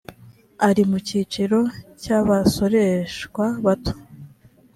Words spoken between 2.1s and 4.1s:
abasoreshwa bato